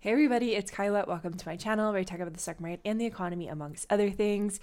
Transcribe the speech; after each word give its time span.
Hey 0.00 0.12
everybody, 0.12 0.54
it's 0.54 0.70
Kyla. 0.70 1.06
Welcome 1.08 1.34
to 1.34 1.48
my 1.48 1.56
channel 1.56 1.90
where 1.90 1.98
I 1.98 2.04
talk 2.04 2.20
about 2.20 2.32
the 2.32 2.38
stock 2.38 2.60
market 2.60 2.78
and 2.84 3.00
the 3.00 3.06
economy 3.06 3.48
amongst 3.48 3.84
other 3.90 4.10
things. 4.10 4.60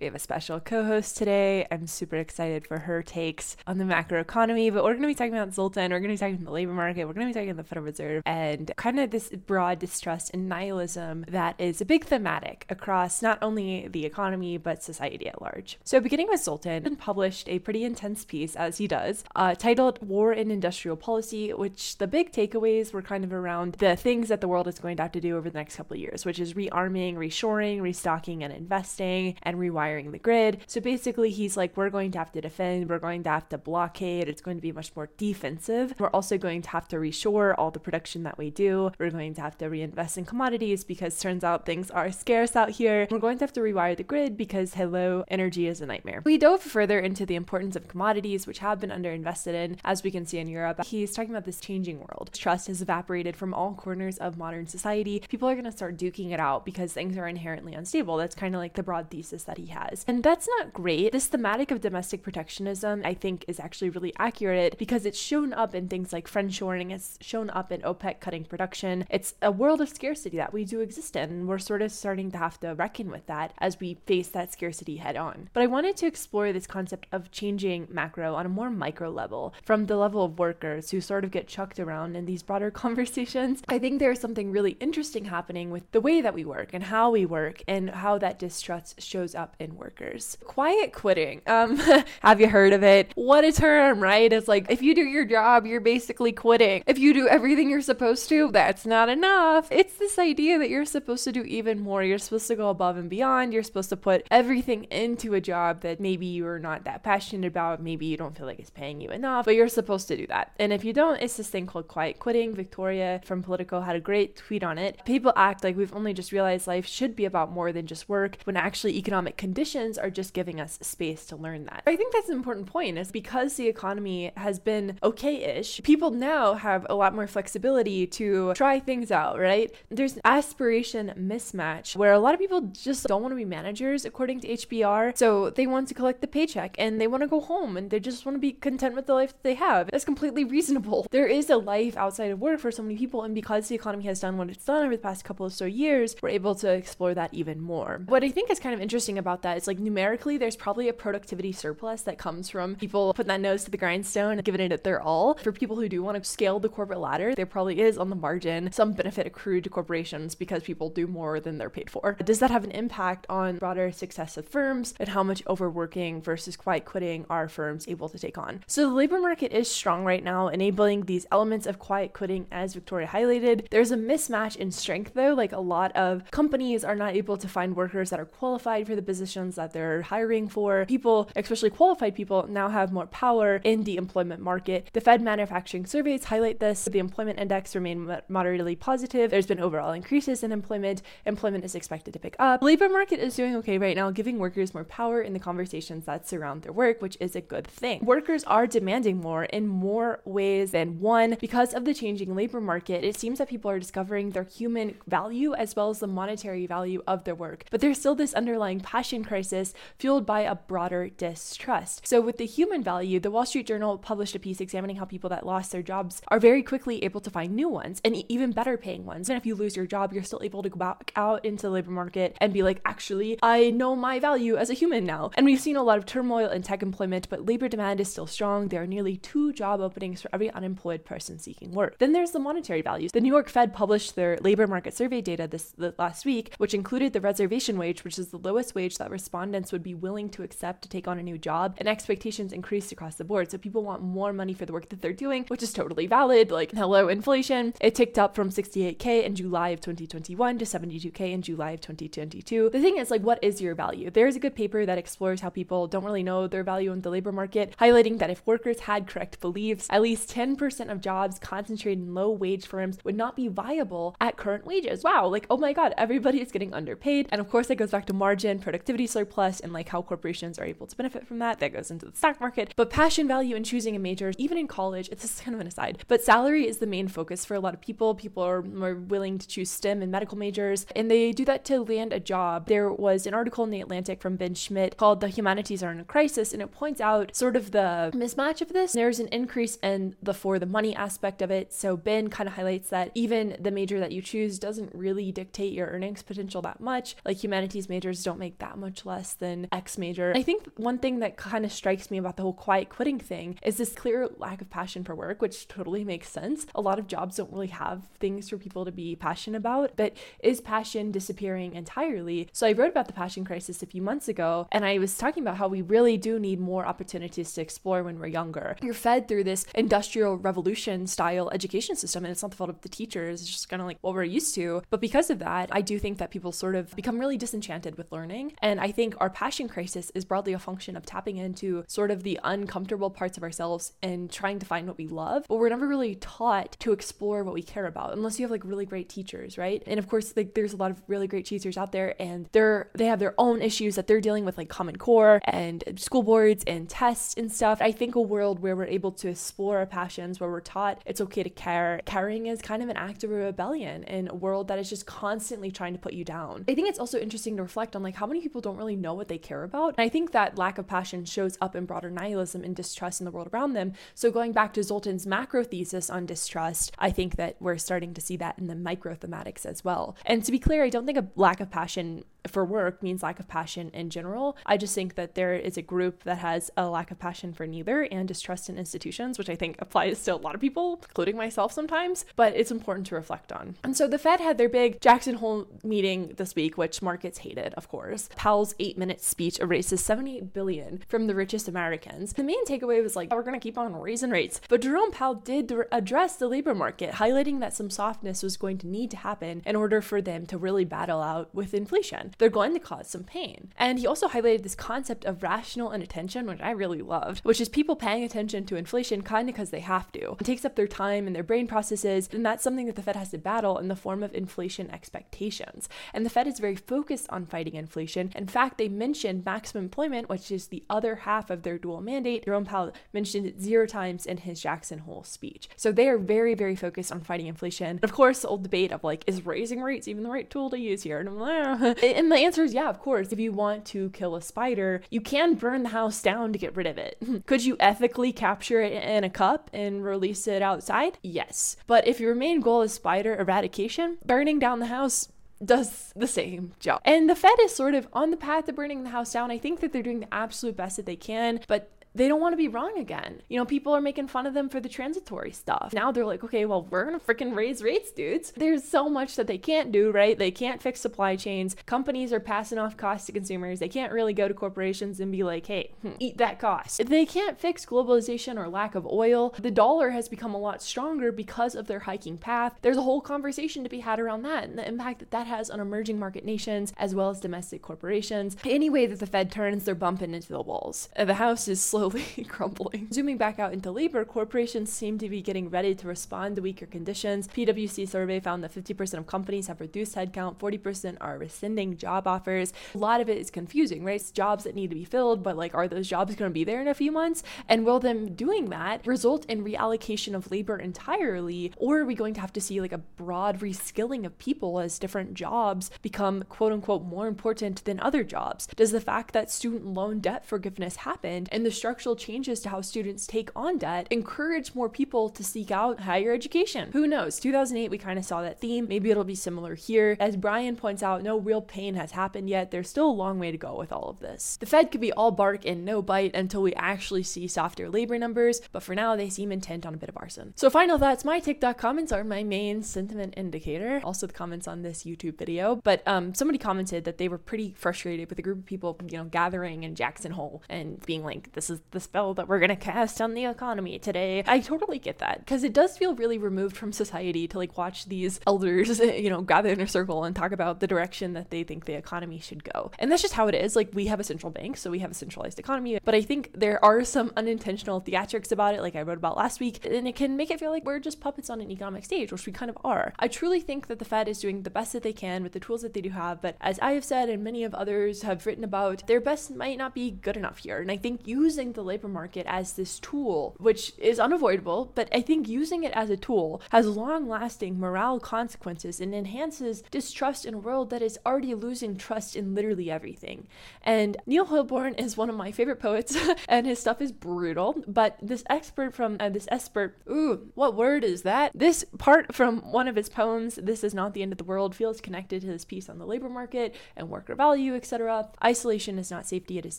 We 0.00 0.04
have 0.04 0.14
a 0.14 0.20
special 0.20 0.60
co 0.60 0.84
host 0.84 1.16
today. 1.16 1.66
I'm 1.72 1.88
super 1.88 2.14
excited 2.14 2.64
for 2.68 2.78
her 2.78 3.02
takes 3.02 3.56
on 3.66 3.78
the 3.78 3.84
macroeconomy, 3.84 4.72
but 4.72 4.84
we're 4.84 4.92
going 4.92 5.02
to 5.02 5.08
be 5.08 5.14
talking 5.14 5.34
about 5.34 5.52
Zoltan. 5.54 5.90
We're 5.90 5.98
going 5.98 6.10
to 6.10 6.14
be 6.14 6.18
talking 6.18 6.36
about 6.36 6.44
the 6.44 6.52
labor 6.52 6.72
market. 6.72 7.04
We're 7.04 7.14
going 7.14 7.26
to 7.26 7.30
be 7.30 7.34
talking 7.34 7.50
about 7.50 7.64
the 7.64 7.68
Federal 7.68 7.86
Reserve 7.86 8.22
and 8.24 8.70
kind 8.76 9.00
of 9.00 9.10
this 9.10 9.30
broad 9.30 9.80
distrust 9.80 10.30
and 10.32 10.48
nihilism 10.48 11.24
that 11.26 11.56
is 11.58 11.80
a 11.80 11.84
big 11.84 12.04
thematic 12.04 12.64
across 12.68 13.22
not 13.22 13.38
only 13.42 13.88
the 13.88 14.04
economy, 14.04 14.56
but 14.56 14.84
society 14.84 15.26
at 15.26 15.42
large. 15.42 15.80
So, 15.82 15.98
beginning 15.98 16.28
with 16.28 16.44
Zoltan, 16.44 16.94
published 16.96 17.48
a 17.48 17.58
pretty 17.58 17.82
intense 17.82 18.24
piece, 18.24 18.54
as 18.54 18.78
he 18.78 18.86
does, 18.86 19.24
uh, 19.34 19.56
titled 19.56 19.98
War 20.00 20.30
and 20.30 20.52
Industrial 20.52 20.96
Policy, 20.96 21.52
which 21.52 21.98
the 21.98 22.06
big 22.06 22.30
takeaways 22.30 22.92
were 22.92 23.02
kind 23.02 23.24
of 23.24 23.32
around 23.32 23.72
the 23.74 23.96
things 23.96 24.28
that 24.28 24.40
the 24.40 24.48
world 24.48 24.68
is 24.68 24.78
going 24.78 24.96
to 24.98 25.02
have 25.02 25.12
to 25.12 25.20
do 25.20 25.36
over 25.36 25.50
the 25.50 25.58
next 25.58 25.74
couple 25.74 25.94
of 25.94 26.00
years, 26.00 26.24
which 26.24 26.38
is 26.38 26.54
rearming, 26.54 27.16
reshoring, 27.16 27.80
restocking, 27.80 28.44
and 28.44 28.52
investing, 28.52 29.34
and 29.42 29.56
rewiring 29.56 29.87
wiring 29.88 30.12
the 30.12 30.18
grid. 30.18 30.58
So 30.66 30.80
basically, 30.80 31.30
he's 31.30 31.56
like, 31.56 31.76
we're 31.76 31.88
going 31.88 32.10
to 32.12 32.18
have 32.18 32.32
to 32.32 32.40
defend, 32.40 32.88
we're 32.88 32.98
going 32.98 33.22
to 33.22 33.30
have 33.30 33.48
to 33.48 33.58
blockade, 33.58 34.28
it's 34.28 34.42
going 34.42 34.58
to 34.58 34.62
be 34.62 34.72
much 34.72 34.94
more 34.94 35.08
defensive. 35.16 35.94
We're 35.98 36.10
also 36.10 36.36
going 36.36 36.62
to 36.62 36.70
have 36.70 36.88
to 36.88 36.96
reshore 36.96 37.54
all 37.56 37.70
the 37.70 37.80
production 37.80 38.22
that 38.24 38.36
we 38.36 38.50
do. 38.50 38.90
We're 38.98 39.10
going 39.10 39.34
to 39.34 39.40
have 39.40 39.56
to 39.58 39.66
reinvest 39.68 40.18
in 40.18 40.26
commodities 40.26 40.84
because 40.84 41.18
turns 41.18 41.42
out 41.42 41.64
things 41.64 41.90
are 41.90 42.12
scarce 42.12 42.54
out 42.54 42.70
here. 42.70 43.08
We're 43.10 43.18
going 43.18 43.38
to 43.38 43.44
have 43.44 43.52
to 43.54 43.60
rewire 43.60 43.96
the 43.96 44.02
grid 44.02 44.36
because 44.36 44.74
hello, 44.74 45.24
energy 45.28 45.66
is 45.66 45.80
a 45.80 45.86
nightmare. 45.86 46.20
We 46.24 46.36
dove 46.36 46.60
further 46.60 46.98
into 46.98 47.24
the 47.24 47.36
importance 47.36 47.74
of 47.76 47.88
commodities, 47.88 48.46
which 48.46 48.58
have 48.58 48.80
been 48.80 48.90
underinvested 48.90 49.54
in, 49.54 49.78
as 49.84 50.02
we 50.02 50.10
can 50.10 50.26
see 50.26 50.38
in 50.38 50.48
Europe. 50.48 50.84
He's 50.84 51.12
talking 51.12 51.30
about 51.30 51.46
this 51.46 51.60
changing 51.60 52.00
world. 52.00 52.30
Trust 52.34 52.66
has 52.66 52.82
evaporated 52.82 53.36
from 53.36 53.54
all 53.54 53.72
corners 53.74 54.18
of 54.18 54.36
modern 54.36 54.66
society. 54.66 55.22
People 55.28 55.48
are 55.48 55.54
going 55.54 55.64
to 55.64 55.72
start 55.72 55.96
duking 55.96 56.32
it 56.32 56.40
out 56.40 56.66
because 56.66 56.92
things 56.92 57.16
are 57.16 57.26
inherently 57.26 57.72
unstable. 57.72 58.18
That's 58.18 58.34
kind 58.34 58.54
of 58.54 58.58
like 58.58 58.74
the 58.74 58.82
broad 58.82 59.10
thesis 59.10 59.44
that 59.44 59.58
he 59.58 59.66
has. 59.78 60.04
And 60.08 60.22
that's 60.22 60.48
not 60.58 60.72
great. 60.72 61.12
This 61.12 61.26
thematic 61.26 61.70
of 61.70 61.80
domestic 61.80 62.22
protectionism, 62.22 63.02
I 63.04 63.14
think, 63.14 63.44
is 63.48 63.60
actually 63.60 63.90
really 63.90 64.12
accurate 64.18 64.78
because 64.78 65.06
it's 65.06 65.18
shown 65.18 65.52
up 65.52 65.74
in 65.74 65.88
things 65.88 66.12
like 66.12 66.30
friendshoring, 66.30 66.92
it's 66.92 67.18
shown 67.20 67.50
up 67.50 67.72
in 67.72 67.80
OPEC 67.82 68.20
cutting 68.20 68.44
production. 68.44 69.06
It's 69.10 69.34
a 69.42 69.52
world 69.52 69.80
of 69.80 69.88
scarcity 69.88 70.36
that 70.36 70.52
we 70.52 70.64
do 70.64 70.80
exist 70.80 71.16
in. 71.16 71.30
And 71.30 71.48
we're 71.48 71.58
sort 71.58 71.82
of 71.82 71.92
starting 71.92 72.30
to 72.32 72.38
have 72.38 72.58
to 72.60 72.74
reckon 72.74 73.10
with 73.10 73.26
that 73.26 73.52
as 73.58 73.80
we 73.80 73.94
face 74.06 74.28
that 74.28 74.52
scarcity 74.52 74.96
head 74.96 75.16
on. 75.16 75.48
But 75.52 75.62
I 75.62 75.66
wanted 75.66 75.96
to 75.98 76.06
explore 76.06 76.52
this 76.52 76.66
concept 76.66 77.06
of 77.12 77.30
changing 77.30 77.88
macro 77.90 78.34
on 78.34 78.46
a 78.46 78.50
more 78.50 78.70
micro 78.70 79.10
level 79.10 79.54
from 79.62 79.86
the 79.86 79.96
level 79.96 80.24
of 80.24 80.38
workers 80.38 80.90
who 80.90 81.00
sort 81.00 81.24
of 81.24 81.30
get 81.30 81.48
chucked 81.48 81.78
around 81.78 82.16
in 82.16 82.26
these 82.26 82.42
broader 82.42 82.70
conversations. 82.84 83.62
I 83.68 83.78
think 83.78 83.98
there's 83.98 84.20
something 84.20 84.50
really 84.50 84.72
interesting 84.80 85.26
happening 85.26 85.70
with 85.70 85.90
the 85.92 86.00
way 86.00 86.20
that 86.20 86.34
we 86.34 86.44
work 86.44 86.70
and 86.72 86.84
how 86.84 87.10
we 87.10 87.26
work 87.26 87.62
and 87.66 87.90
how 87.90 88.18
that 88.18 88.38
distrust 88.38 89.00
shows 89.00 89.34
up 89.34 89.56
in 89.58 89.67
workers. 89.76 90.38
Quiet 90.44 90.92
quitting. 90.92 91.42
Um, 91.46 91.76
have 92.22 92.40
you 92.40 92.48
heard 92.48 92.72
of 92.72 92.82
it? 92.82 93.12
What 93.14 93.44
a 93.44 93.52
term, 93.52 94.00
right? 94.00 94.32
It's 94.32 94.48
like 94.48 94.70
if 94.70 94.82
you 94.82 94.94
do 94.94 95.02
your 95.02 95.24
job, 95.24 95.66
you're 95.66 95.80
basically 95.80 96.32
quitting. 96.32 96.82
If 96.86 96.98
you 96.98 97.14
do 97.14 97.28
everything 97.28 97.70
you're 97.70 97.80
supposed 97.80 98.28
to, 98.30 98.50
that's 98.50 98.86
not 98.86 99.08
enough. 99.08 99.68
It's 99.70 99.94
this 99.94 100.18
idea 100.18 100.58
that 100.58 100.70
you're 100.70 100.84
supposed 100.84 101.24
to 101.24 101.32
do 101.32 101.42
even 101.42 101.80
more. 101.80 102.02
You're 102.02 102.18
supposed 102.18 102.48
to 102.48 102.56
go 102.56 102.70
above 102.70 102.96
and 102.96 103.10
beyond. 103.10 103.52
You're 103.52 103.62
supposed 103.62 103.90
to 103.90 103.96
put 103.96 104.26
everything 104.30 104.84
into 104.84 105.34
a 105.34 105.40
job 105.40 105.82
that 105.82 106.00
maybe 106.00 106.26
you're 106.26 106.58
not 106.58 106.84
that 106.84 107.02
passionate 107.02 107.46
about. 107.46 107.82
Maybe 107.82 108.06
you 108.06 108.16
don't 108.16 108.36
feel 108.36 108.46
like 108.46 108.58
it's 108.58 108.70
paying 108.70 109.00
you 109.00 109.10
enough, 109.10 109.44
but 109.44 109.54
you're 109.54 109.68
supposed 109.68 110.08
to 110.08 110.16
do 110.16 110.26
that. 110.28 110.52
And 110.58 110.72
if 110.72 110.84
you 110.84 110.92
don't, 110.92 111.20
it's 111.20 111.36
this 111.36 111.48
thing 111.48 111.66
called 111.66 111.88
quiet 111.88 112.18
quitting. 112.18 112.54
Victoria 112.54 113.20
from 113.24 113.42
Politico 113.42 113.80
had 113.80 113.96
a 113.96 114.00
great 114.00 114.36
tweet 114.36 114.64
on 114.64 114.78
it. 114.78 115.04
People 115.04 115.32
act 115.36 115.64
like 115.64 115.76
we've 115.76 115.94
only 115.94 116.12
just 116.12 116.32
realized 116.32 116.66
life 116.66 116.86
should 116.86 117.14
be 117.14 117.24
about 117.24 117.52
more 117.52 117.72
than 117.72 117.86
just 117.86 118.08
work 118.08 118.38
when 118.44 118.56
actually 118.56 118.96
economic 118.96 119.36
conditions 119.36 119.57
conditions 119.58 119.98
are 119.98 120.08
just 120.08 120.34
giving 120.34 120.60
us 120.60 120.78
space 120.82 121.26
to 121.26 121.34
learn 121.34 121.64
that. 121.64 121.82
I 121.84 121.96
think 121.96 122.12
that's 122.12 122.28
an 122.28 122.36
important 122.36 122.68
point 122.68 122.96
is 122.96 123.10
because 123.10 123.54
the 123.54 123.66
economy 123.66 124.30
has 124.36 124.60
been 124.60 124.96
okay-ish, 125.02 125.82
people 125.82 126.12
now 126.12 126.54
have 126.54 126.86
a 126.88 126.94
lot 126.94 127.12
more 127.12 127.26
flexibility 127.26 128.06
to 128.06 128.54
try 128.54 128.78
things 128.78 129.10
out, 129.10 129.36
right? 129.36 129.74
There's 129.88 130.16
aspiration 130.24 131.12
mismatch 131.18 131.96
where 131.96 132.12
a 132.12 132.20
lot 132.20 132.34
of 132.34 132.40
people 132.40 132.60
just 132.70 133.08
don't 133.08 133.20
want 133.20 133.32
to 133.32 133.36
be 133.36 133.44
managers 133.44 134.04
according 134.04 134.38
to 134.42 134.48
HBR. 134.48 135.18
So 135.18 135.50
they 135.50 135.66
want 135.66 135.88
to 135.88 135.94
collect 135.94 136.20
the 136.20 136.28
paycheck 136.28 136.76
and 136.78 137.00
they 137.00 137.08
want 137.08 137.24
to 137.24 137.26
go 137.26 137.40
home 137.40 137.76
and 137.76 137.90
they 137.90 137.98
just 137.98 138.24
want 138.24 138.36
to 138.36 138.40
be 138.40 138.52
content 138.52 138.94
with 138.94 139.06
the 139.06 139.14
life 139.14 139.32
that 139.32 139.42
they 139.42 139.54
have. 139.54 139.90
That's 139.90 140.04
completely 140.04 140.44
reasonable. 140.44 141.08
There 141.18 141.26
is 141.26 141.50
a 141.50 141.56
life 141.56 141.96
outside 141.96 142.30
of 142.30 142.38
work 142.38 142.60
for 142.60 142.70
so 142.70 142.84
many 142.84 142.96
people 142.96 143.24
and 143.24 143.34
because 143.34 143.66
the 143.66 143.74
economy 143.74 144.04
has 144.04 144.20
done 144.20 144.36
what 144.38 144.50
it's 144.50 144.64
done 144.64 144.84
over 144.84 144.96
the 144.96 145.02
past 145.02 145.24
couple 145.24 145.46
of 145.46 145.52
so 145.52 145.64
years, 145.64 146.14
we're 146.22 146.28
able 146.28 146.54
to 146.56 146.70
explore 146.70 147.12
that 147.14 147.34
even 147.34 147.60
more. 147.60 148.02
What 148.06 148.22
I 148.22 148.30
think 148.30 148.50
is 148.50 148.60
kind 148.60 148.74
of 148.74 148.80
interesting 148.80 149.18
about 149.18 149.37
that 149.42 149.56
it's 149.56 149.66
like 149.66 149.78
numerically, 149.78 150.38
there's 150.38 150.56
probably 150.56 150.88
a 150.88 150.92
productivity 150.92 151.52
surplus 151.52 152.02
that 152.02 152.18
comes 152.18 152.50
from 152.50 152.74
people 152.76 153.12
putting 153.14 153.28
that 153.28 153.40
nose 153.40 153.64
to 153.64 153.70
the 153.70 153.76
grindstone 153.76 154.38
giving 154.38 154.72
it 154.72 154.84
their 154.84 155.00
all. 155.00 155.34
For 155.34 155.52
people 155.52 155.76
who 155.76 155.88
do 155.88 156.02
want 156.02 156.22
to 156.22 156.28
scale 156.28 156.58
the 156.58 156.68
corporate 156.68 157.00
ladder, 157.00 157.34
there 157.34 157.46
probably 157.46 157.80
is 157.80 157.98
on 157.98 158.10
the 158.10 158.16
margin 158.16 158.72
some 158.72 158.92
benefit 158.92 159.26
accrued 159.26 159.64
to 159.64 159.70
corporations 159.70 160.34
because 160.34 160.62
people 160.62 160.90
do 160.90 161.06
more 161.06 161.38
than 161.38 161.58
they're 161.58 161.70
paid 161.70 161.90
for. 161.90 162.16
Does 162.24 162.38
that 162.40 162.50
have 162.50 162.64
an 162.64 162.70
impact 162.70 163.26
on 163.28 163.58
broader 163.58 163.92
success 163.92 164.36
of 164.36 164.48
firms 164.48 164.94
and 164.98 165.10
how 165.10 165.22
much 165.22 165.42
overworking 165.46 166.22
versus 166.22 166.56
quiet 166.56 166.84
quitting 166.84 167.26
are 167.28 167.48
firms 167.48 167.86
able 167.88 168.08
to 168.08 168.18
take 168.18 168.38
on? 168.38 168.64
So 168.66 168.88
the 168.88 168.94
labor 168.94 169.20
market 169.20 169.52
is 169.52 169.70
strong 169.70 170.04
right 170.04 170.24
now, 170.24 170.48
enabling 170.48 171.02
these 171.04 171.26
elements 171.30 171.66
of 171.66 171.78
quiet 171.78 172.12
quitting 172.12 172.46
as 172.50 172.74
Victoria 172.74 173.06
highlighted. 173.06 173.68
There's 173.70 173.92
a 173.92 173.96
mismatch 173.96 174.56
in 174.56 174.70
strength 174.70 175.12
though, 175.14 175.34
like 175.34 175.52
a 175.52 175.60
lot 175.60 175.94
of 175.94 176.30
companies 176.30 176.84
are 176.84 176.96
not 176.96 177.14
able 177.14 177.36
to 177.36 177.48
find 177.48 177.76
workers 177.76 178.10
that 178.10 178.20
are 178.20 178.24
qualified 178.24 178.86
for 178.86 178.96
the 178.96 179.02
positions 179.02 179.27
positions 179.28 179.56
that 179.56 179.72
they're 179.74 180.02
hiring 180.02 180.48
for. 180.48 180.86
People, 180.86 181.28
especially 181.36 181.68
qualified 181.68 182.14
people, 182.14 182.46
now 182.48 182.68
have 182.70 182.92
more 182.92 183.06
power 183.06 183.60
in 183.62 183.84
the 183.84 183.96
employment 183.96 184.40
market. 184.40 184.88
The 184.94 185.02
Fed 185.02 185.20
manufacturing 185.20 185.84
surveys 185.84 186.24
highlight 186.24 186.60
this. 186.60 186.86
The 186.90 186.98
employment 186.98 187.38
index 187.38 187.74
remained 187.74 188.22
moderately 188.28 188.74
positive. 188.74 189.30
There's 189.30 189.46
been 189.46 189.60
overall 189.60 189.92
increases 189.92 190.42
in 190.42 190.50
employment. 190.50 191.02
Employment 191.26 191.64
is 191.64 191.74
expected 191.74 192.12
to 192.14 192.18
pick 192.18 192.36
up. 192.38 192.60
The 192.60 192.66
labor 192.66 192.88
market 192.88 193.20
is 193.20 193.36
doing 193.36 193.54
okay 193.56 193.76
right 193.76 193.96
now, 193.96 194.10
giving 194.10 194.38
workers 194.38 194.72
more 194.72 194.84
power 194.84 195.20
in 195.20 195.34
the 195.34 195.38
conversations 195.38 196.06
that 196.06 196.26
surround 196.26 196.62
their 196.62 196.72
work, 196.72 197.02
which 197.02 197.18
is 197.20 197.36
a 197.36 197.42
good 197.42 197.66
thing. 197.66 198.02
Workers 198.04 198.44
are 198.44 198.66
demanding 198.66 199.20
more 199.20 199.44
in 199.44 199.66
more 199.66 200.20
ways 200.24 200.70
than 200.70 201.00
one 201.00 201.36
because 201.38 201.74
of 201.74 201.84
the 201.84 201.92
changing 201.92 202.34
labor 202.34 202.62
market. 202.62 203.04
It 203.04 203.16
seems 203.16 203.38
that 203.38 203.48
people 203.50 203.70
are 203.70 203.78
discovering 203.78 204.30
their 204.30 204.44
human 204.44 204.94
value 205.06 205.54
as 205.54 205.76
well 205.76 205.90
as 205.90 205.98
the 205.98 206.06
monetary 206.06 206.66
value 206.66 207.02
of 207.06 207.24
their 207.24 207.34
work. 207.34 207.64
But 207.70 207.82
there's 207.82 207.98
still 207.98 208.14
this 208.14 208.32
underlying 208.32 208.80
passion 208.80 209.17
crisis 209.24 209.74
fueled 209.98 210.26
by 210.26 210.40
a 210.40 210.54
broader 210.54 211.08
distrust. 211.08 212.06
So, 212.06 212.20
with 212.20 212.38
the 212.38 212.46
human 212.46 212.82
value, 212.82 213.20
the 213.20 213.30
Wall 213.30 213.46
Street 213.46 213.66
Journal 213.66 213.98
published 213.98 214.34
a 214.34 214.38
piece 214.38 214.60
examining 214.60 214.96
how 214.96 215.04
people 215.04 215.30
that 215.30 215.46
lost 215.46 215.72
their 215.72 215.82
jobs 215.82 216.22
are 216.28 216.40
very 216.40 216.62
quickly 216.62 217.04
able 217.04 217.20
to 217.20 217.30
find 217.30 217.54
new 217.54 217.68
ones 217.68 218.00
and 218.04 218.16
even 218.28 218.52
better 218.52 218.76
paying 218.76 219.04
ones. 219.04 219.28
And 219.28 219.36
if 219.36 219.46
you 219.46 219.54
lose 219.54 219.76
your 219.76 219.86
job, 219.86 220.12
you're 220.12 220.22
still 220.22 220.40
able 220.42 220.62
to 220.62 220.68
go 220.68 220.78
back 220.78 221.12
out 221.16 221.44
into 221.44 221.62
the 221.62 221.70
labor 221.70 221.90
market 221.90 222.36
and 222.40 222.52
be 222.52 222.62
like, 222.62 222.80
actually, 222.84 223.38
I 223.42 223.70
know 223.70 223.96
my 223.96 224.18
value 224.20 224.56
as 224.56 224.70
a 224.70 224.74
human 224.74 225.04
now. 225.04 225.30
And 225.34 225.46
we've 225.46 225.60
seen 225.60 225.76
a 225.76 225.82
lot 225.82 225.98
of 225.98 226.06
turmoil 226.06 226.48
in 226.50 226.62
tech 226.62 226.82
employment, 226.82 227.28
but 227.28 227.46
labor 227.46 227.68
demand 227.68 228.00
is 228.00 228.10
still 228.10 228.26
strong. 228.26 228.68
There 228.68 228.82
are 228.82 228.86
nearly 228.86 229.16
two 229.16 229.52
job 229.52 229.80
openings 229.80 230.22
for 230.22 230.30
every 230.32 230.50
unemployed 230.50 231.04
person 231.04 231.38
seeking 231.38 231.72
work. 231.72 231.98
Then 231.98 232.12
there's 232.12 232.32
the 232.32 232.38
monetary 232.38 232.82
values. 232.82 233.12
The 233.12 233.20
New 233.20 233.32
York 233.32 233.48
Fed 233.48 233.72
published 233.72 234.14
their 234.14 234.38
labor 234.40 234.66
market 234.66 234.94
survey 234.94 235.20
data 235.20 235.46
this 235.46 235.74
last 235.98 236.24
week, 236.24 236.54
which 236.58 236.74
included 236.74 237.12
the 237.12 237.20
reservation 237.20 237.78
wage, 237.78 238.04
which 238.04 238.18
is 238.18 238.28
the 238.28 238.38
lowest 238.38 238.74
wage 238.74 238.98
that 238.98 239.07
was 239.10 239.28
respondents 239.28 239.72
would 239.72 239.82
be 239.82 239.94
willing 239.94 240.30
to 240.30 240.42
accept 240.42 240.80
to 240.80 240.88
take 240.88 241.06
on 241.06 241.18
a 241.18 241.22
new 241.22 241.36
job, 241.36 241.74
and 241.76 241.86
expectations 241.86 242.52
increased 242.52 242.92
across 242.92 243.16
the 243.16 243.24
board. 243.24 243.50
So 243.50 243.58
people 243.58 243.82
want 243.82 244.00
more 244.00 244.32
money 244.32 244.54
for 244.54 244.64
the 244.64 244.72
work 244.72 244.88
that 244.88 245.02
they're 245.02 245.12
doing, 245.12 245.44
which 245.48 245.62
is 245.62 245.72
totally 245.72 246.06
valid. 246.06 246.50
Like, 246.50 246.72
hello, 246.72 247.08
inflation. 247.08 247.74
It 247.80 247.94
ticked 247.94 248.18
up 248.18 248.34
from 248.34 248.48
68K 248.48 249.24
in 249.24 249.34
July 249.34 249.70
of 249.70 249.80
2021 249.80 250.58
to 250.58 250.64
72K 250.64 251.32
in 251.32 251.42
July 251.42 251.72
of 251.72 251.80
2022. 251.80 252.70
The 252.70 252.80
thing 252.80 252.96
is, 252.96 253.10
like, 253.10 253.22
what 253.22 253.42
is 253.42 253.60
your 253.60 253.74
value? 253.74 254.10
There's 254.10 254.36
a 254.36 254.40
good 254.40 254.54
paper 254.54 254.86
that 254.86 254.98
explores 254.98 255.40
how 255.40 255.50
people 255.50 255.88
don't 255.88 256.04
really 256.04 256.22
know 256.22 256.46
their 256.46 256.64
value 256.64 256.92
in 256.92 257.02
the 257.02 257.10
labor 257.10 257.32
market, 257.32 257.74
highlighting 257.78 258.18
that 258.18 258.30
if 258.30 258.46
workers 258.46 258.80
had 258.80 259.08
correct 259.08 259.40
beliefs, 259.40 259.88
at 259.90 260.00
least 260.00 260.30
10% 260.30 260.90
of 260.90 261.00
jobs 261.00 261.38
concentrated 261.38 262.02
in 262.02 262.14
low 262.14 262.30
wage 262.30 262.66
firms 262.66 262.98
would 263.04 263.16
not 263.16 263.36
be 263.36 263.48
viable 263.48 264.16
at 264.20 264.36
current 264.38 264.64
wages. 264.64 265.04
Wow, 265.04 265.26
like, 265.26 265.46
oh 265.50 265.58
my 265.58 265.72
God, 265.72 265.92
everybody 265.98 266.40
is 266.40 266.52
getting 266.52 266.72
underpaid. 266.72 267.28
And 267.30 267.40
of 267.40 267.50
course, 267.50 267.66
that 267.66 267.76
goes 267.76 267.90
back 267.90 268.06
to 268.06 268.12
margin, 268.12 268.58
productivity 268.58 268.97
productivity 268.98 269.06
surplus 269.06 269.60
and 269.60 269.72
like 269.72 269.88
how 269.88 270.02
corporations 270.02 270.58
are 270.58 270.64
able 270.64 270.86
to 270.86 270.96
benefit 270.96 271.26
from 271.26 271.38
that. 271.38 271.60
That 271.60 271.72
goes 271.72 271.90
into 271.90 272.06
the 272.06 272.16
stock 272.16 272.40
market. 272.40 272.72
But 272.76 272.90
passion 272.90 273.28
value 273.28 273.56
in 273.56 273.64
choosing 273.64 273.94
a 273.96 273.98
major, 273.98 274.32
even 274.38 274.58
in 274.58 274.66
college, 274.66 275.08
it's 275.10 275.22
just 275.22 275.42
kind 275.42 275.54
of 275.54 275.60
an 275.60 275.66
aside, 275.66 276.04
but 276.08 276.22
salary 276.22 276.66
is 276.66 276.78
the 276.78 276.86
main 276.86 277.08
focus 277.08 277.44
for 277.44 277.54
a 277.54 277.60
lot 277.60 277.74
of 277.74 277.80
people. 277.80 278.14
People 278.14 278.42
are 278.42 278.62
more 278.62 278.94
willing 278.94 279.38
to 279.38 279.46
choose 279.46 279.70
STEM 279.70 280.02
and 280.02 280.10
medical 280.10 280.36
majors, 280.36 280.86
and 280.96 281.10
they 281.10 281.32
do 281.32 281.44
that 281.44 281.64
to 281.66 281.80
land 281.80 282.12
a 282.12 282.20
job. 282.20 282.66
There 282.66 282.90
was 282.92 283.26
an 283.26 283.34
article 283.34 283.64
in 283.64 283.70
The 283.70 283.80
Atlantic 283.80 284.20
from 284.20 284.36
Ben 284.36 284.54
Schmidt 284.54 284.96
called 284.96 285.20
The 285.20 285.28
Humanities 285.28 285.82
Are 285.82 285.92
in 285.92 286.00
a 286.00 286.04
Crisis, 286.04 286.52
and 286.52 286.62
it 286.62 286.72
points 286.72 287.00
out 287.00 287.36
sort 287.36 287.56
of 287.56 287.70
the 287.70 288.10
mismatch 288.14 288.60
of 288.60 288.72
this. 288.72 288.92
There's 288.92 289.20
an 289.20 289.28
increase 289.28 289.76
in 289.82 290.16
the 290.22 290.34
for 290.34 290.58
the 290.58 290.66
money 290.66 290.94
aspect 290.94 291.42
of 291.42 291.50
it. 291.50 291.72
So 291.72 291.96
Ben 291.96 292.28
kind 292.28 292.48
of 292.48 292.54
highlights 292.54 292.90
that 292.90 293.10
even 293.14 293.56
the 293.60 293.70
major 293.70 294.00
that 294.00 294.12
you 294.12 294.22
choose 294.22 294.58
doesn't 294.58 294.94
really 294.94 295.30
dictate 295.32 295.72
your 295.72 295.88
earnings 295.88 296.22
potential 296.22 296.62
that 296.62 296.80
much. 296.80 297.16
Like 297.24 297.42
humanities 297.42 297.88
majors 297.88 298.22
don't 298.22 298.38
make 298.38 298.58
that 298.58 298.78
much 298.88 299.04
less 299.04 299.34
than 299.34 299.68
X 299.70 299.98
major. 299.98 300.32
I 300.34 300.42
think 300.42 300.66
one 300.76 300.98
thing 300.98 301.18
that 301.18 301.36
kind 301.36 301.64
of 301.66 301.72
strikes 301.72 302.10
me 302.10 302.16
about 302.16 302.36
the 302.36 302.42
whole 302.42 302.54
quiet 302.54 302.88
quitting 302.88 303.18
thing 303.18 303.58
is 303.62 303.76
this 303.76 303.92
clear 303.92 304.28
lack 304.38 304.62
of 304.62 304.70
passion 304.70 305.04
for 305.04 305.14
work, 305.14 305.42
which 305.42 305.68
totally 305.68 306.04
makes 306.04 306.30
sense. 306.30 306.66
A 306.74 306.80
lot 306.80 306.98
of 306.98 307.06
jobs 307.06 307.36
don't 307.36 307.52
really 307.52 307.66
have 307.68 308.04
things 308.18 308.48
for 308.48 308.56
people 308.56 308.86
to 308.86 308.92
be 308.92 309.14
passionate 309.14 309.58
about, 309.58 309.92
but 309.96 310.16
is 310.42 310.62
passion 310.62 311.12
disappearing 311.12 311.74
entirely? 311.74 312.48
So 312.52 312.66
I 312.66 312.72
wrote 312.72 312.90
about 312.90 313.08
the 313.08 313.12
passion 313.12 313.44
crisis 313.44 313.82
a 313.82 313.86
few 313.86 314.00
months 314.00 314.26
ago, 314.26 314.66
and 314.72 314.86
I 314.86 314.98
was 314.98 315.18
talking 315.18 315.42
about 315.42 315.58
how 315.58 315.68
we 315.68 315.82
really 315.82 316.16
do 316.16 316.38
need 316.38 316.58
more 316.58 316.86
opportunities 316.86 317.52
to 317.52 317.60
explore 317.60 318.02
when 318.02 318.18
we're 318.18 318.28
younger. 318.28 318.74
You're 318.82 318.94
fed 318.94 319.28
through 319.28 319.44
this 319.44 319.66
industrial 319.74 320.38
revolution 320.38 321.06
style 321.06 321.50
education 321.50 321.94
system, 321.94 322.24
and 322.24 322.32
it's 322.32 322.40
not 322.40 322.52
the 322.52 322.56
fault 322.56 322.70
of 322.70 322.80
the 322.80 322.88
teachers, 322.88 323.42
it's 323.42 323.50
just 323.50 323.68
kind 323.68 323.82
of 323.82 323.86
like 323.86 323.98
what 324.00 324.14
we're 324.14 324.24
used 324.24 324.54
to. 324.54 324.82
But 324.88 325.02
because 325.02 325.28
of 325.28 325.40
that, 325.40 325.68
I 325.72 325.82
do 325.82 325.98
think 325.98 326.16
that 326.18 326.30
people 326.30 326.52
sort 326.52 326.74
of 326.74 326.96
become 326.96 327.18
really 327.18 327.36
disenchanted 327.36 327.98
with 327.98 328.10
learning. 328.10 328.54
And 328.62 328.77
I 328.78 328.92
think 328.92 329.14
our 329.18 329.30
passion 329.30 329.68
crisis 329.68 330.10
is 330.14 330.24
broadly 330.24 330.52
a 330.52 330.58
function 330.58 330.96
of 330.96 331.06
tapping 331.06 331.36
into 331.36 331.84
sort 331.88 332.10
of 332.10 332.22
the 332.22 332.38
uncomfortable 332.44 333.10
parts 333.10 333.36
of 333.36 333.42
ourselves 333.42 333.92
and 334.02 334.30
trying 334.30 334.58
to 334.58 334.66
find 334.66 334.86
what 334.86 334.98
we 334.98 335.06
love. 335.06 335.46
But 335.48 335.56
we're 335.56 335.68
never 335.68 335.86
really 335.86 336.16
taught 336.16 336.76
to 336.80 336.92
explore 336.92 337.44
what 337.44 337.54
we 337.54 337.62
care 337.62 337.86
about 337.86 338.12
unless 338.12 338.38
you 338.38 338.44
have 338.44 338.50
like 338.50 338.64
really 338.64 338.86
great 338.86 339.08
teachers, 339.08 339.58
right? 339.58 339.82
And 339.86 339.98
of 339.98 340.08
course, 340.08 340.34
like 340.36 340.54
there's 340.54 340.72
a 340.72 340.76
lot 340.76 340.90
of 340.90 341.02
really 341.06 341.26
great 341.26 341.46
teachers 341.46 341.76
out 341.76 341.92
there 341.92 342.14
and 342.20 342.48
they're 342.52 342.90
they 342.94 343.06
have 343.06 343.18
their 343.18 343.34
own 343.38 343.62
issues 343.62 343.96
that 343.96 344.06
they're 344.06 344.20
dealing 344.20 344.44
with 344.44 344.58
like 344.58 344.68
common 344.68 344.96
core 344.96 345.40
and 345.44 345.84
school 345.96 346.22
boards 346.22 346.64
and 346.66 346.88
tests 346.88 347.34
and 347.36 347.50
stuff. 347.52 347.78
I 347.80 347.92
think 347.92 348.14
a 348.14 348.20
world 348.20 348.60
where 348.60 348.76
we're 348.76 348.84
able 348.84 349.12
to 349.12 349.28
explore 349.28 349.78
our 349.78 349.86
passions, 349.86 350.40
where 350.40 350.50
we're 350.50 350.60
taught 350.60 351.02
it's 351.06 351.20
okay 351.20 351.42
to 351.42 351.50
care, 351.50 352.00
caring 352.04 352.46
is 352.46 352.62
kind 352.62 352.82
of 352.82 352.88
an 352.88 352.96
act 352.96 353.24
of 353.24 353.30
rebellion 353.30 354.04
in 354.04 354.28
a 354.28 354.34
world 354.34 354.68
that 354.68 354.78
is 354.78 354.88
just 354.88 355.06
constantly 355.06 355.70
trying 355.70 355.92
to 355.92 355.98
put 355.98 356.12
you 356.12 356.24
down. 356.24 356.64
I 356.68 356.74
think 356.74 356.88
it's 356.88 356.98
also 356.98 357.18
interesting 357.18 357.56
to 357.56 357.62
reflect 357.62 357.96
on 357.96 358.02
like 358.02 358.14
how 358.14 358.26
many 358.26 358.40
people 358.40 358.60
don't 358.68 358.76
really 358.76 358.96
know 358.96 359.14
what 359.14 359.28
they 359.28 359.38
care 359.38 359.64
about. 359.64 359.94
And 359.96 360.04
I 360.04 360.10
think 360.10 360.32
that 360.32 360.58
lack 360.58 360.76
of 360.76 360.86
passion 360.86 361.24
shows 361.24 361.56
up 361.60 361.74
in 361.74 361.86
broader 361.86 362.10
nihilism 362.10 362.62
and 362.64 362.76
distrust 362.76 363.20
in 363.20 363.24
the 363.24 363.30
world 363.30 363.48
around 363.52 363.72
them. 363.72 363.94
So 364.14 364.30
going 364.30 364.52
back 364.52 364.74
to 364.74 364.80
Zoltan's 364.80 365.26
macro 365.26 365.64
thesis 365.64 366.10
on 366.10 366.26
distrust, 366.26 366.92
I 366.98 367.10
think 367.10 367.36
that 367.36 367.56
we're 367.60 367.78
starting 367.78 368.12
to 368.12 368.20
see 368.20 368.36
that 368.36 368.58
in 368.58 368.66
the 368.66 368.74
micro 368.74 369.14
thematics 369.14 369.64
as 369.64 369.84
well. 369.84 370.16
And 370.26 370.44
to 370.44 370.52
be 370.52 370.58
clear, 370.58 370.84
I 370.84 370.90
don't 370.90 371.06
think 371.06 371.16
a 371.16 371.28
lack 371.34 371.60
of 371.60 371.70
passion 371.70 372.24
for 372.46 372.64
work 372.64 373.02
means 373.02 373.22
lack 373.22 373.40
of 373.40 373.48
passion 373.48 373.90
in 373.92 374.10
general. 374.10 374.56
I 374.64 374.76
just 374.76 374.94
think 374.94 375.16
that 375.16 375.34
there 375.34 375.54
is 375.54 375.76
a 375.76 375.82
group 375.82 376.22
that 376.24 376.38
has 376.38 376.70
a 376.76 376.88
lack 376.88 377.10
of 377.10 377.18
passion 377.18 377.52
for 377.52 377.66
neither 377.66 378.02
and 378.02 378.28
distrust 378.28 378.68
in 378.68 378.78
institutions, 378.78 379.38
which 379.38 379.50
I 379.50 379.56
think 379.56 379.76
applies 379.80 380.22
to 380.24 380.34
a 380.34 380.36
lot 380.36 380.54
of 380.54 380.60
people, 380.60 381.00
including 381.08 381.36
myself 381.36 381.72
sometimes, 381.72 382.24
but 382.36 382.54
it's 382.54 382.70
important 382.70 383.06
to 383.08 383.14
reflect 383.14 383.52
on. 383.52 383.76
And 383.84 383.96
so 383.96 384.06
the 384.06 384.18
Fed 384.18 384.40
had 384.40 384.56
their 384.56 384.68
big 384.68 385.00
Jackson 385.00 385.36
Hole 385.36 385.66
meeting 385.82 386.34
this 386.36 386.54
week, 386.54 386.78
which 386.78 387.02
markets 387.02 387.38
hated, 387.38 387.74
of 387.74 387.88
course. 387.88 388.28
Powell's 388.48 388.74
eight 388.78 388.96
minute 388.96 389.20
speech 389.20 389.60
erases 389.60 390.02
78 390.02 390.54
billion 390.54 391.02
from 391.06 391.26
the 391.26 391.34
richest 391.34 391.68
Americans. 391.68 392.32
The 392.32 392.42
main 392.42 392.64
takeaway 392.64 393.02
was 393.02 393.14
like, 393.14 393.28
oh, 393.30 393.36
we're 393.36 393.42
going 393.42 393.52
to 393.52 393.60
keep 393.60 393.76
on 393.76 393.94
raising 393.94 394.30
rates. 394.30 394.62
But 394.70 394.80
Jerome 394.80 395.12
Powell 395.12 395.34
did 395.34 395.70
address 395.92 396.36
the 396.36 396.48
labor 396.48 396.74
market, 396.74 397.16
highlighting 397.16 397.60
that 397.60 397.74
some 397.74 397.90
softness 397.90 398.42
was 398.42 398.56
going 398.56 398.78
to 398.78 398.86
need 398.86 399.10
to 399.10 399.18
happen 399.18 399.60
in 399.66 399.76
order 399.76 400.00
for 400.00 400.22
them 400.22 400.46
to 400.46 400.56
really 400.56 400.86
battle 400.86 401.20
out 401.20 401.54
with 401.54 401.74
inflation 401.74 402.32
they're 402.38 402.48
going 402.48 402.72
to 402.72 402.80
cause 402.80 403.10
some 403.10 403.24
pain. 403.24 403.70
And 403.76 403.98
he 403.98 404.06
also 404.06 404.28
highlighted 404.28 404.62
this 404.62 404.74
concept 404.74 405.26
of 405.26 405.42
rational 405.42 405.92
inattention, 405.92 406.46
which 406.46 406.62
I 406.62 406.70
really 406.70 407.02
loved, 407.02 407.40
which 407.40 407.60
is 407.60 407.68
people 407.68 407.96
paying 407.96 408.24
attention 408.24 408.64
to 408.64 408.76
inflation 408.76 409.20
kind 409.20 409.48
of 409.50 409.54
because 409.54 409.70
they 409.70 409.80
have 409.80 410.10
to. 410.12 410.36
It 410.40 410.44
takes 410.44 410.64
up 410.64 410.74
their 410.74 410.86
time 410.86 411.26
and 411.26 411.36
their 411.36 411.42
brain 411.42 411.66
processes, 411.66 412.30
and 412.32 412.46
that's 412.46 412.64
something 412.64 412.86
that 412.86 412.96
the 412.96 413.02
Fed 413.02 413.16
has 413.16 413.30
to 413.30 413.38
battle 413.38 413.76
in 413.76 413.88
the 413.88 413.96
form 413.96 414.22
of 414.22 414.34
inflation 414.34 414.90
expectations. 414.90 415.88
And 416.14 416.24
the 416.24 416.30
Fed 416.30 416.46
is 416.46 416.60
very 416.60 416.76
focused 416.76 417.26
on 417.28 417.44
fighting 417.44 417.74
inflation. 417.74 418.32
In 418.38 418.46
fact, 418.46 418.78
they 418.78 418.88
mentioned 418.88 419.44
maximum 419.44 419.84
employment, 419.84 420.28
which 420.28 420.50
is 420.50 420.68
the 420.68 420.84
other 420.88 421.16
half 421.16 421.50
of 421.50 421.62
their 421.62 421.78
dual 421.78 422.00
mandate. 422.00 422.44
Jerome 422.44 422.64
Powell 422.64 422.92
mentioned 423.12 423.46
it 423.46 423.60
zero 423.60 423.86
times 423.86 424.26
in 424.26 424.38
his 424.38 424.60
Jackson 424.60 425.00
Hole 425.00 425.24
speech. 425.24 425.68
So 425.76 425.92
they 425.92 426.08
are 426.08 426.18
very, 426.18 426.54
very 426.54 426.76
focused 426.76 427.12
on 427.12 427.20
fighting 427.20 427.46
inflation. 427.46 427.88
And 427.88 428.04
Of 428.04 428.12
course, 428.12 428.40
the 428.40 428.48
old 428.48 428.62
debate 428.62 428.92
of 428.92 429.02
like, 429.02 429.24
is 429.26 429.44
raising 429.44 429.82
rates 429.82 430.08
even 430.08 430.22
the 430.22 430.30
right 430.30 430.48
tool 430.48 430.70
to 430.70 430.78
use 430.78 431.02
here? 431.02 431.18
And 431.18 431.28
I'm 431.28 431.38
like, 431.38 432.02
and 432.02 432.30
the 432.30 432.36
answer 432.36 432.62
is 432.62 432.74
yeah, 432.74 432.88
of 432.88 433.00
course. 433.00 433.32
If 433.32 433.40
you 433.40 433.52
want 433.52 433.84
to 433.86 434.10
kill 434.10 434.36
a 434.36 434.42
spider, 434.42 435.02
you 435.10 435.20
can 435.20 435.54
burn 435.54 435.82
the 435.82 435.88
house 435.90 436.22
down 436.22 436.52
to 436.52 436.58
get 436.58 436.76
rid 436.76 436.86
of 436.86 436.98
it. 436.98 437.18
Could 437.46 437.64
you 437.64 437.76
ethically 437.80 438.32
capture 438.32 438.80
it 438.80 438.92
in 438.92 439.24
a 439.24 439.30
cup 439.30 439.70
and 439.72 440.04
release 440.04 440.46
it 440.46 440.62
outside? 440.62 441.18
Yes. 441.22 441.76
But 441.86 442.06
if 442.06 442.20
your 442.20 442.34
main 442.34 442.60
goal 442.60 442.82
is 442.82 442.92
spider 442.92 443.36
eradication, 443.36 444.18
burning 444.24 444.58
down 444.58 444.78
the 444.78 444.86
house 444.86 445.28
does 445.64 446.12
the 446.14 446.26
same 446.26 446.72
job. 446.78 447.00
And 447.04 447.28
the 447.28 447.34
Fed 447.34 447.58
is 447.62 447.74
sort 447.74 447.94
of 447.94 448.08
on 448.12 448.30
the 448.30 448.36
path 448.36 448.66
to 448.66 448.72
burning 448.72 449.02
the 449.02 449.10
house 449.10 449.32
down. 449.32 449.50
I 449.50 449.58
think 449.58 449.80
that 449.80 449.92
they're 449.92 450.02
doing 450.02 450.20
the 450.20 450.32
absolute 450.32 450.76
best 450.76 450.96
that 450.96 451.06
they 451.06 451.16
can, 451.16 451.60
but 451.66 451.90
they 452.18 452.28
don't 452.28 452.40
want 452.40 452.52
to 452.52 452.56
be 452.56 452.68
wrong 452.68 452.98
again. 452.98 453.40
You 453.48 453.58
know, 453.58 453.64
people 453.64 453.94
are 453.94 454.00
making 454.00 454.28
fun 454.28 454.46
of 454.46 454.52
them 454.52 454.68
for 454.68 454.80
the 454.80 454.88
transitory 454.88 455.52
stuff. 455.52 455.92
Now 455.94 456.10
they're 456.10 456.26
like, 456.26 456.42
okay, 456.44 456.64
well, 456.64 456.82
we're 456.82 457.04
gonna 457.04 457.20
freaking 457.20 457.54
raise 457.54 457.82
rates, 457.82 458.10
dudes. 458.10 458.52
There's 458.56 458.84
so 458.84 459.08
much 459.08 459.36
that 459.36 459.46
they 459.46 459.56
can't 459.56 459.92
do, 459.92 460.10
right? 460.10 460.36
They 460.36 460.50
can't 460.50 460.82
fix 460.82 461.00
supply 461.00 461.36
chains. 461.36 461.76
Companies 461.86 462.32
are 462.32 462.40
passing 462.40 462.78
off 462.78 462.96
costs 462.96 463.26
to 463.26 463.32
consumers. 463.32 463.78
They 463.78 463.88
can't 463.88 464.12
really 464.12 464.34
go 464.34 464.48
to 464.48 464.54
corporations 464.54 465.20
and 465.20 465.30
be 465.30 465.44
like, 465.44 465.66
hey, 465.66 465.92
hmm, 466.02 466.12
eat 466.18 466.38
that 466.38 466.58
cost. 466.58 467.06
They 467.06 467.24
can't 467.24 467.58
fix 467.58 467.86
globalization 467.86 468.58
or 468.58 468.68
lack 468.68 468.96
of 468.96 469.06
oil. 469.06 469.54
The 469.58 469.70
dollar 469.70 470.10
has 470.10 470.28
become 470.28 470.54
a 470.54 470.58
lot 470.58 470.82
stronger 470.82 471.30
because 471.30 471.76
of 471.76 471.86
their 471.86 472.00
hiking 472.00 472.36
path. 472.36 472.74
There's 472.82 472.96
a 472.96 473.02
whole 473.02 473.20
conversation 473.20 473.84
to 473.84 473.90
be 473.90 474.00
had 474.00 474.18
around 474.18 474.42
that 474.42 474.64
and 474.64 474.76
the 474.76 474.86
impact 474.86 475.20
that 475.20 475.30
that 475.30 475.46
has 475.46 475.70
on 475.70 475.78
emerging 475.78 476.18
market 476.18 476.44
nations 476.44 476.92
as 476.96 477.14
well 477.14 477.30
as 477.30 477.38
domestic 477.38 477.80
corporations. 477.80 478.56
Any 478.64 478.90
way 478.90 479.06
that 479.06 479.20
the 479.20 479.26
Fed 479.26 479.52
turns, 479.52 479.84
they're 479.84 479.94
bumping 479.94 480.34
into 480.34 480.48
the 480.48 480.60
walls. 480.60 481.08
The 481.16 481.34
house 481.34 481.68
is 481.68 481.80
slowly 481.80 482.07
slowly 482.10 482.44
crumbling. 482.48 483.08
Zooming 483.12 483.36
back 483.36 483.58
out 483.58 483.72
into 483.72 483.90
labor, 483.90 484.24
corporations 484.24 484.92
seem 484.92 485.18
to 485.18 485.28
be 485.28 485.42
getting 485.42 485.70
ready 485.70 485.94
to 485.94 486.06
respond 486.06 486.56
to 486.56 486.62
weaker 486.62 486.86
conditions. 486.86 487.48
PwC 487.48 488.08
survey 488.08 488.40
found 488.40 488.62
that 488.64 488.74
50% 488.74 489.18
of 489.18 489.26
companies 489.26 489.66
have 489.66 489.80
reduced 489.80 490.14
headcount, 490.14 490.56
40% 490.58 491.16
are 491.20 491.38
rescinding 491.38 491.96
job 491.96 492.26
offers. 492.26 492.72
A 492.94 492.98
lot 492.98 493.20
of 493.20 493.28
it 493.28 493.38
is 493.38 493.50
confusing, 493.50 494.04
right? 494.04 494.20
It's 494.20 494.30
jobs 494.30 494.64
that 494.64 494.74
need 494.74 494.90
to 494.90 494.96
be 494.96 495.04
filled, 495.04 495.42
but 495.42 495.56
like, 495.56 495.74
are 495.74 495.88
those 495.88 496.08
jobs 496.08 496.34
going 496.34 496.50
to 496.50 496.54
be 496.54 496.64
there 496.64 496.80
in 496.80 496.88
a 496.88 496.94
few 496.94 497.12
months? 497.12 497.42
And 497.68 497.84
will 497.84 498.00
them 498.00 498.34
doing 498.34 498.70
that 498.70 499.06
result 499.06 499.44
in 499.46 499.64
reallocation 499.64 500.34
of 500.34 500.50
labor 500.50 500.78
entirely? 500.78 501.72
Or 501.76 501.98
are 502.00 502.04
we 502.04 502.14
going 502.14 502.34
to 502.34 502.40
have 502.40 502.52
to 502.54 502.60
see 502.60 502.80
like 502.80 502.92
a 502.92 502.98
broad 502.98 503.60
reskilling 503.60 504.24
of 504.24 504.38
people 504.38 504.80
as 504.80 504.98
different 504.98 505.34
jobs 505.34 505.90
become 506.02 506.42
quote 506.44 506.72
unquote 506.72 507.04
more 507.04 507.26
important 507.26 507.84
than 507.84 508.00
other 508.00 508.24
jobs? 508.24 508.66
Does 508.76 508.92
the 508.92 509.00
fact 509.00 509.32
that 509.32 509.50
student 509.50 509.86
loan 509.86 510.20
debt 510.20 510.46
forgiveness 510.46 510.96
happened 510.96 511.48
and 511.52 511.64
the 511.64 511.70
structural 511.88 512.16
changes 512.16 512.60
to 512.60 512.68
how 512.68 512.82
students 512.82 513.26
take 513.26 513.48
on 513.56 513.78
debt 513.78 514.06
encourage 514.10 514.74
more 514.74 514.90
people 514.90 515.30
to 515.30 515.42
seek 515.42 515.70
out 515.70 516.00
higher 516.00 516.34
education. 516.34 516.90
Who 516.92 517.06
knows? 517.06 517.40
2008, 517.40 517.90
we 517.90 517.96
kind 517.96 518.18
of 518.18 518.26
saw 518.26 518.42
that 518.42 518.60
theme. 518.60 518.86
Maybe 518.86 519.10
it'll 519.10 519.24
be 519.24 519.34
similar 519.34 519.74
here. 519.74 520.14
As 520.20 520.36
Brian 520.36 520.76
points 520.76 521.02
out, 521.02 521.22
no 521.22 521.38
real 521.38 521.62
pain 521.62 521.94
has 521.94 522.10
happened 522.10 522.50
yet. 522.50 522.70
There's 522.70 522.90
still 522.90 523.08
a 523.08 523.10
long 523.10 523.38
way 523.38 523.50
to 523.50 523.56
go 523.56 523.74
with 523.74 523.90
all 523.90 524.10
of 524.10 524.20
this. 524.20 524.58
The 524.60 524.66
Fed 524.66 524.90
could 524.90 525.00
be 525.00 525.14
all 525.14 525.30
bark 525.30 525.64
and 525.64 525.82
no 525.86 526.02
bite 526.02 526.34
until 526.34 526.60
we 526.60 526.74
actually 526.74 527.22
see 527.22 527.48
softer 527.48 527.88
labor 527.88 528.18
numbers, 528.18 528.60
but 528.70 528.82
for 528.82 528.94
now, 528.94 529.16
they 529.16 529.30
seem 529.30 529.50
intent 529.50 529.86
on 529.86 529.94
a 529.94 529.96
bit 529.96 530.10
of 530.10 530.16
arson. 530.18 530.52
So, 530.56 530.68
final 530.68 530.98
thoughts 530.98 531.24
my 531.24 531.40
TikTok 531.40 531.78
comments 531.78 532.12
are 532.12 532.22
my 532.22 532.42
main 532.42 532.82
sentiment 532.82 533.32
indicator. 533.34 534.02
Also, 534.04 534.26
the 534.26 534.34
comments 534.34 534.68
on 534.68 534.82
this 534.82 535.04
YouTube 535.04 535.38
video. 535.38 535.76
But 535.76 536.06
um, 536.06 536.34
somebody 536.34 536.58
commented 536.58 537.04
that 537.04 537.16
they 537.16 537.28
were 537.28 537.38
pretty 537.38 537.72
frustrated 537.78 538.28
with 538.28 538.38
a 538.38 538.42
group 538.42 538.58
of 538.58 538.66
people, 538.66 538.98
you 539.10 539.16
know, 539.16 539.24
gathering 539.24 539.84
in 539.84 539.94
Jackson 539.94 540.32
Hole 540.32 540.62
and 540.68 541.00
being 541.06 541.24
like, 541.24 541.52
this 541.52 541.70
is 541.70 541.77
the 541.90 542.00
spell 542.00 542.34
that 542.34 542.48
we're 542.48 542.58
going 542.58 542.68
to 542.68 542.76
cast 542.76 543.20
on 543.20 543.34
the 543.34 543.44
economy 543.44 543.98
today. 543.98 544.42
I 544.46 544.60
totally 544.60 544.98
get 544.98 545.18
that 545.18 545.40
because 545.40 545.64
it 545.64 545.72
does 545.72 545.96
feel 545.96 546.14
really 546.14 546.38
removed 546.38 546.76
from 546.76 546.92
society 546.92 547.48
to 547.48 547.58
like 547.58 547.76
watch 547.76 548.06
these 548.06 548.40
elders, 548.46 548.98
you 549.00 549.30
know, 549.30 549.42
gather 549.42 549.70
in 549.70 549.80
a 549.80 549.86
circle 549.86 550.24
and 550.24 550.34
talk 550.34 550.52
about 550.52 550.80
the 550.80 550.86
direction 550.86 551.32
that 551.34 551.50
they 551.50 551.64
think 551.64 551.84
the 551.84 551.94
economy 551.94 552.40
should 552.40 552.64
go. 552.64 552.90
And 552.98 553.10
that's 553.10 553.22
just 553.22 553.34
how 553.34 553.48
it 553.48 553.54
is. 553.54 553.76
Like 553.76 553.90
we 553.92 554.06
have 554.06 554.20
a 554.20 554.24
central 554.24 554.50
bank, 554.50 554.76
so 554.76 554.90
we 554.90 554.98
have 555.00 555.10
a 555.10 555.14
centralized 555.14 555.58
economy, 555.58 555.98
but 556.04 556.14
I 556.14 556.22
think 556.22 556.50
there 556.54 556.82
are 556.84 557.04
some 557.04 557.32
unintentional 557.36 558.00
theatrics 558.00 558.52
about 558.52 558.74
it, 558.74 558.82
like 558.82 558.96
I 558.96 559.02
wrote 559.02 559.18
about 559.18 559.36
last 559.36 559.60
week, 559.60 559.84
and 559.84 560.06
it 560.06 560.16
can 560.16 560.36
make 560.36 560.50
it 560.50 560.60
feel 560.60 560.70
like 560.70 560.84
we're 560.84 560.98
just 560.98 561.20
puppets 561.20 561.50
on 561.50 561.60
an 561.60 561.70
economic 561.70 562.04
stage, 562.04 562.32
which 562.32 562.46
we 562.46 562.52
kind 562.52 562.70
of 562.70 562.78
are. 562.84 563.12
I 563.18 563.28
truly 563.28 563.60
think 563.60 563.86
that 563.88 563.98
the 563.98 564.04
Fed 564.04 564.28
is 564.28 564.40
doing 564.40 564.62
the 564.62 564.70
best 564.70 564.92
that 564.92 565.02
they 565.02 565.12
can 565.12 565.42
with 565.42 565.52
the 565.52 565.60
tools 565.60 565.82
that 565.82 565.94
they 565.94 566.00
do 566.00 566.10
have, 566.10 566.40
but 566.40 566.56
as 566.60 566.78
I 566.80 566.92
have 566.92 567.04
said 567.04 567.28
and 567.28 567.44
many 567.44 567.64
of 567.64 567.74
others 567.74 568.22
have 568.22 568.46
written 568.46 568.64
about, 568.64 569.06
their 569.06 569.20
best 569.20 569.54
might 569.54 569.78
not 569.78 569.94
be 569.94 570.10
good 570.10 570.36
enough 570.36 570.58
here. 570.58 570.80
And 570.80 570.90
I 570.90 570.96
think 570.96 571.26
using 571.26 571.67
the 571.74 571.84
labor 571.84 572.08
market 572.08 572.46
as 572.48 572.74
this 572.74 572.98
tool, 572.98 573.56
which 573.58 573.92
is 573.98 574.18
unavoidable, 574.18 574.92
but 574.94 575.08
I 575.12 575.20
think 575.20 575.48
using 575.48 575.84
it 575.84 575.92
as 575.92 576.10
a 576.10 576.16
tool 576.16 576.62
has 576.70 576.86
long 576.86 577.28
lasting 577.28 577.78
morale 577.78 578.20
consequences 578.20 579.00
and 579.00 579.14
enhances 579.14 579.82
distrust 579.90 580.44
in 580.44 580.54
a 580.54 580.58
world 580.58 580.90
that 580.90 581.02
is 581.02 581.18
already 581.26 581.54
losing 581.54 581.96
trust 581.96 582.36
in 582.36 582.54
literally 582.54 582.90
everything. 582.90 583.46
And 583.82 584.16
Neil 584.26 584.46
Hilborn 584.46 584.98
is 584.98 585.16
one 585.16 585.28
of 585.28 585.36
my 585.36 585.52
favorite 585.52 585.80
poets, 585.80 586.16
and 586.48 586.66
his 586.66 586.78
stuff 586.78 587.00
is 587.00 587.12
brutal, 587.12 587.82
but 587.86 588.16
this 588.22 588.44
expert 588.48 588.94
from 588.94 589.16
uh, 589.20 589.28
this 589.28 589.48
expert, 589.50 589.96
ooh, 590.10 590.50
what 590.54 590.74
word 590.74 591.04
is 591.04 591.22
that? 591.22 591.52
This 591.54 591.84
part 591.98 592.34
from 592.34 592.60
one 592.72 592.88
of 592.88 592.96
his 592.96 593.08
poems, 593.08 593.56
This 593.56 593.84
is 593.84 593.94
Not 593.94 594.14
the 594.14 594.22
End 594.22 594.32
of 594.32 594.38
the 594.38 594.44
World, 594.44 594.74
feels 594.74 595.00
connected 595.00 595.42
to 595.42 595.48
his 595.48 595.64
piece 595.64 595.88
on 595.88 595.98
the 595.98 596.06
labor 596.06 596.28
market 596.28 596.74
and 596.96 597.08
worker 597.08 597.34
value, 597.34 597.74
etc. 597.74 598.28
Isolation 598.42 598.98
is 598.98 599.10
not 599.10 599.26
safety, 599.26 599.58
it 599.58 599.66
is 599.66 599.78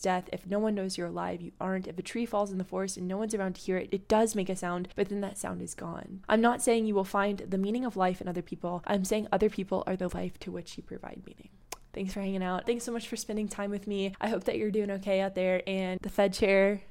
death. 0.00 0.28
If 0.32 0.46
no 0.46 0.58
one 0.58 0.74
knows 0.74 0.96
you're 0.96 1.08
alive, 1.08 1.40
you 1.40 1.52
aren't. 1.60 1.79
If 1.86 1.98
a 1.98 2.02
tree 2.02 2.26
falls 2.26 2.50
in 2.50 2.58
the 2.58 2.64
forest 2.64 2.96
and 2.96 3.08
no 3.08 3.16
one's 3.16 3.34
around 3.34 3.54
to 3.54 3.60
hear 3.60 3.76
it, 3.76 3.88
it 3.92 4.08
does 4.08 4.34
make 4.34 4.48
a 4.48 4.56
sound, 4.56 4.88
but 4.96 5.08
then 5.08 5.20
that 5.20 5.38
sound 5.38 5.62
is 5.62 5.74
gone. 5.74 6.20
I'm 6.28 6.40
not 6.40 6.62
saying 6.62 6.86
you 6.86 6.94
will 6.94 7.04
find 7.04 7.38
the 7.38 7.58
meaning 7.58 7.84
of 7.84 7.96
life 7.96 8.20
in 8.20 8.28
other 8.28 8.42
people. 8.42 8.82
I'm 8.86 9.04
saying 9.04 9.28
other 9.30 9.50
people 9.50 9.84
are 9.86 9.96
the 9.96 10.14
life 10.14 10.38
to 10.40 10.50
which 10.50 10.76
you 10.76 10.82
provide 10.82 11.22
meaning. 11.26 11.50
Thanks 11.92 12.12
for 12.12 12.20
hanging 12.20 12.42
out. 12.42 12.66
Thanks 12.66 12.84
so 12.84 12.92
much 12.92 13.08
for 13.08 13.16
spending 13.16 13.48
time 13.48 13.70
with 13.70 13.86
me. 13.86 14.14
I 14.20 14.28
hope 14.28 14.44
that 14.44 14.56
you're 14.56 14.70
doing 14.70 14.90
okay 14.92 15.20
out 15.20 15.34
there. 15.34 15.62
And 15.66 15.98
the 16.00 16.08
Fed 16.08 16.32
chair 16.32 16.82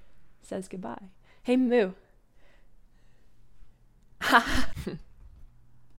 says 0.41 0.67
goodbye. 0.67 1.03
Hey, 1.43 1.55
Moo. 1.55 1.93